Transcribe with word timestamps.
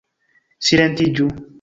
Silentiĝu! 0.69 1.33